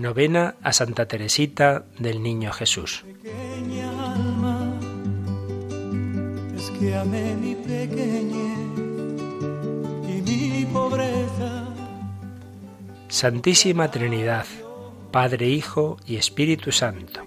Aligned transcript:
Novena 0.00 0.54
a 0.62 0.72
Santa 0.72 1.04
Teresita 1.04 1.84
del 1.98 2.22
Niño 2.22 2.52
Jesús. 2.52 3.04
es 6.56 6.70
que 6.78 6.96
amé 6.96 7.34
mi 7.34 7.54
pequeñez 7.54 8.78
y 10.08 10.22
mi 10.22 10.64
pobreza. 10.72 11.68
Santísima 13.08 13.90
Trinidad, 13.90 14.46
Padre, 15.10 15.48
Hijo 15.50 15.98
y 16.06 16.16
Espíritu 16.16 16.72
Santo, 16.72 17.20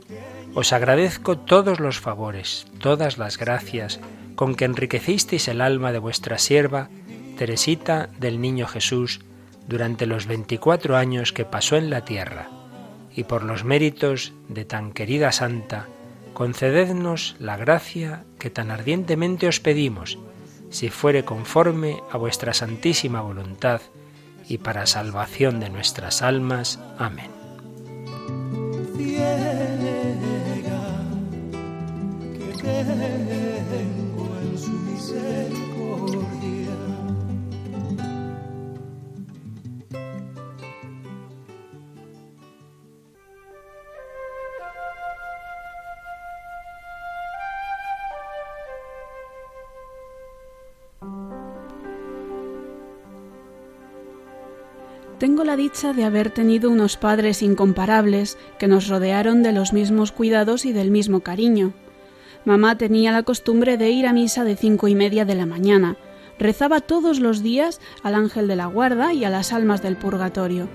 os 0.56 0.74
agradezco 0.74 1.38
todos 1.38 1.80
los 1.80 2.00
favores, 2.00 2.66
todas 2.80 3.20
las 3.20 3.38
gracias 3.38 4.00
con 4.34 4.56
que 4.56 4.66
enriquecisteis 4.66 5.48
el 5.48 5.62
alma 5.62 5.92
de 5.92 6.00
vuestra 6.00 6.40
sierva, 6.40 6.90
Teresita 7.38 8.10
del 8.20 8.42
Niño 8.42 8.66
Jesús, 8.66 9.20
durante 9.68 10.08
los 10.08 10.26
veinticuatro 10.26 10.98
años 10.98 11.34
que 11.34 11.46
pasó 11.46 11.78
en 11.78 11.92
la 11.92 12.04
tierra, 12.04 12.50
y 13.16 13.24
por 13.24 13.44
los 13.44 13.64
méritos 13.64 14.34
de 14.48 14.66
tan 14.66 14.92
querida 14.92 15.32
santa, 15.32 15.88
concedednos 16.34 17.36
la 17.40 17.58
gracia 17.58 18.26
que 18.40 18.50
tan 18.50 18.72
ardientemente 18.72 19.48
os 19.48 19.60
pedimos, 19.60 20.18
si 20.70 20.90
fuere 20.90 21.24
conforme 21.24 22.02
a 22.12 22.18
vuestra 22.18 22.54
santísima 22.54 23.22
voluntad, 23.22 23.82
y 24.48 24.58
para 24.58 24.86
salvación 24.86 25.60
de 25.60 25.70
nuestras 25.70 26.22
almas. 26.22 26.80
Amén. 26.98 27.32
Tengo 55.20 55.44
la 55.44 55.56
dicha 55.56 55.94
de 55.94 56.04
haber 56.04 56.32
tenido 56.32 56.70
unos 56.70 56.98
padres 56.98 57.44
incomparables 57.44 58.38
que 58.58 58.68
nos 58.68 58.88
rodearon 58.88 59.44
de 59.44 59.52
los 59.52 59.72
mismos 59.72 60.12
cuidados 60.12 60.66
y 60.66 60.74
del 60.74 60.92
mismo 60.92 61.22
cariño. 61.22 61.74
Mamá 62.46 62.78
tenía 62.78 63.12
la 63.12 63.24
costumbre 63.24 63.78
de 63.78 63.90
ir 63.92 64.06
a 64.06 64.14
misa 64.14 64.44
de 64.44 64.58
cinco 64.58 64.88
y 64.88 64.96
media 64.96 65.24
de 65.24 65.36
la 65.36 65.46
mañana. 65.46 65.96
Rezaba 66.40 66.82
todos 66.82 67.20
los 67.20 67.42
días 67.42 67.80
al 68.02 68.16
ángel 68.16 68.48
de 68.48 68.56
la 68.56 68.66
guarda 68.66 69.14
y 69.14 69.24
a 69.24 69.30
las 69.30 69.54
almas 69.54 69.82
del 69.82 69.96
purgatorio. 69.96 70.68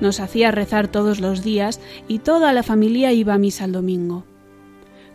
Nos 0.00 0.20
hacía 0.20 0.50
rezar 0.50 0.88
todos 0.88 1.20
los 1.20 1.42
días 1.42 1.80
y 2.06 2.20
toda 2.20 2.52
la 2.52 2.62
familia 2.62 3.12
iba 3.12 3.34
a 3.34 3.38
misa 3.38 3.64
el 3.64 3.72
domingo. 3.72 4.24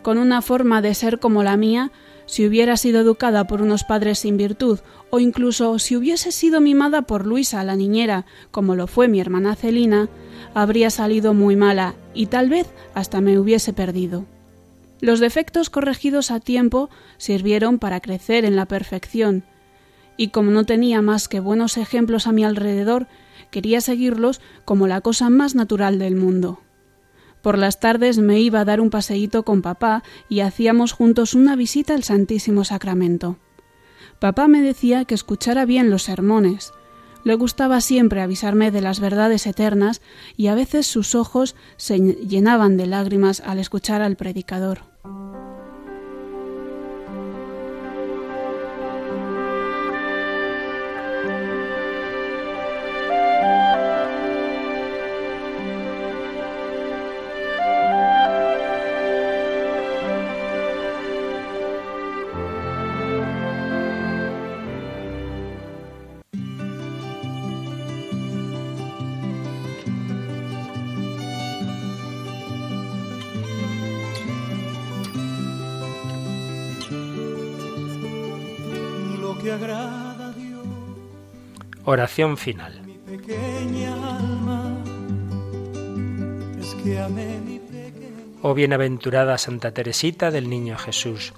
Con 0.02 0.18
una 0.18 0.42
forma 0.42 0.82
de 0.82 0.94
ser 0.94 1.20
como 1.20 1.44
la 1.44 1.56
mía, 1.56 1.92
si 2.26 2.46
hubiera 2.46 2.78
sido 2.78 3.02
educada 3.02 3.46
por 3.48 3.62
unos 3.62 3.84
padres 3.84 4.20
sin 4.20 4.38
virtud, 4.38 4.80
o 5.10 5.20
incluso 5.20 5.78
si 5.80 5.96
hubiese 5.96 6.32
sido 6.32 6.62
mimada 6.62 7.04
por 7.04 7.26
Luisa, 7.26 7.64
la 7.64 7.76
niñera, 7.76 8.26
como 8.52 8.76
lo 8.76 8.88
fue 8.88 9.08
mi 9.08 9.20
hermana 9.20 9.56
Celina, 9.56 10.10
habría 10.54 10.90
salido 10.90 11.34
muy 11.34 11.56
mala 11.56 11.96
y 12.14 12.28
tal 12.28 12.50
vez 12.50 12.68
hasta 12.94 13.22
me 13.22 13.40
hubiese 13.40 13.74
perdido. 13.74 14.26
Los 15.02 15.20
defectos 15.20 15.70
corregidos 15.70 16.32
a 16.32 16.40
tiempo 16.40 16.90
sirvieron 17.18 17.80
para 17.80 18.00
crecer 18.00 18.46
en 18.46 18.56
la 18.56 18.66
perfección, 18.66 19.44
y 20.18 20.30
como 20.30 20.52
no 20.52 20.66
tenía 20.66 21.02
más 21.02 21.28
que 21.28 21.40
buenos 21.40 21.78
ejemplos 21.78 22.26
a 22.28 22.32
mi 22.32 22.44
alrededor, 22.44 23.08
quería 23.52 23.82
seguirlos 23.82 24.42
como 24.64 24.88
la 24.88 25.02
cosa 25.02 25.30
más 25.30 25.56
natural 25.56 26.00
del 26.00 26.16
mundo. 26.16 26.62
Por 27.46 27.60
las 27.60 27.80
tardes 27.80 28.18
me 28.18 28.40
iba 28.40 28.62
a 28.62 28.66
dar 28.66 28.82
un 28.82 28.90
paseíto 28.90 29.46
con 29.46 29.62
papá 29.62 30.02
y 30.28 30.40
hacíamos 30.40 30.94
juntos 30.94 31.36
una 31.36 31.56
visita 31.56 31.94
al 31.94 32.02
Santísimo 32.02 32.64
Sacramento. 32.64 33.38
Papá 34.18 34.48
me 34.48 34.64
decía 34.64 35.06
que 35.06 35.14
escuchara 35.14 35.64
bien 35.66 35.92
los 35.92 36.02
sermones. 36.02 36.74
Le 37.24 37.36
gustaba 37.36 37.82
siempre 37.82 38.24
avisarme 38.24 38.72
de 38.72 38.82
las 38.82 39.00
verdades 39.00 39.46
eternas 39.46 40.02
y 40.36 40.48
a 40.48 40.56
veces 40.56 40.88
sus 40.88 41.14
ojos 41.14 41.56
se 41.78 42.00
llenaban 42.00 42.78
de 42.78 42.88
lágrimas 42.88 43.44
al 43.46 43.60
escuchar 43.60 44.02
al 44.02 44.16
predicador. 44.16 44.95
Oración 81.84 82.38
final. 82.38 82.82
Oh 88.42 88.54
bienaventurada 88.56 89.38
Santa 89.38 89.72
Teresita 89.72 90.32
del 90.32 90.50
Niño 90.50 90.78
Jesús, 90.78 91.34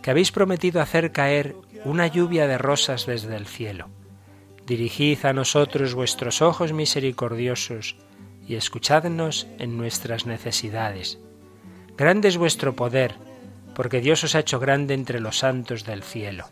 que 0.00 0.10
habéis 0.10 0.32
prometido 0.32 0.80
hacer 0.80 1.12
caer 1.12 1.54
una 1.84 2.06
lluvia 2.06 2.46
de 2.46 2.56
rosas 2.56 3.04
desde 3.04 3.36
el 3.36 3.46
cielo. 3.46 3.88
Dirigid 4.66 5.26
a 5.26 5.34
nosotros 5.34 5.92
vuestros 5.92 6.40
ojos 6.40 6.72
misericordiosos 6.72 7.96
y 8.48 8.54
escuchadnos 8.54 9.46
en 9.58 9.76
nuestras 9.76 10.24
necesidades. 10.24 11.18
Grande 11.98 12.28
es 12.28 12.38
vuestro 12.38 12.74
poder, 12.74 13.16
porque 13.74 14.00
Dios 14.00 14.24
os 14.24 14.34
ha 14.34 14.40
hecho 14.40 14.60
grande 14.60 14.94
entre 14.94 15.20
los 15.20 15.38
santos 15.38 15.84
del 15.84 16.02
cielo. 16.02 16.46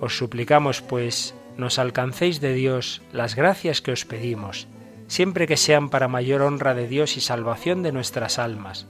Os 0.00 0.16
suplicamos, 0.16 0.80
pues, 0.80 1.34
nos 1.56 1.78
alcancéis 1.78 2.40
de 2.40 2.54
Dios 2.54 3.02
las 3.12 3.34
gracias 3.34 3.82
que 3.82 3.92
os 3.92 4.04
pedimos, 4.04 4.66
siempre 5.06 5.46
que 5.46 5.56
sean 5.56 5.90
para 5.90 6.08
mayor 6.08 6.42
honra 6.42 6.74
de 6.74 6.88
Dios 6.88 7.16
y 7.16 7.20
salvación 7.20 7.82
de 7.82 7.92
nuestras 7.92 8.38
almas. 8.38 8.86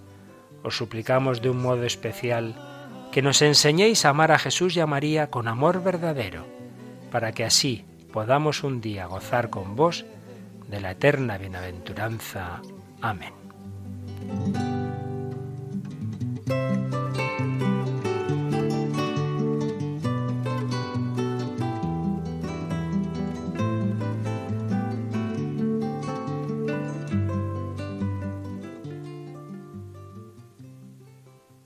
Os 0.63 0.77
suplicamos 0.77 1.43
de 1.43 1.51
un 1.51 1.61
modo 1.61 1.85
especial 1.85 2.55
que 3.13 3.23
nos 3.23 3.43
enseñéis 3.43 4.05
a 4.05 4.11
amar 4.11 4.31
a 4.31 4.39
Jesús 4.39 4.77
y 4.77 4.81
a 4.81 4.87
María 4.87 5.31
con 5.31 5.49
amor 5.49 5.83
verdadero, 5.83 6.47
para 7.11 7.33
que 7.33 7.45
así 7.45 7.85
podamos 8.13 8.63
un 8.63 8.81
día 8.81 9.07
gozar 9.07 9.51
con 9.51 9.75
vos 9.75 10.05
de 10.69 10.81
la 10.81 10.93
eterna 10.93 11.39
bienaventuranza. 11.39 12.63
Amén. 13.01 13.33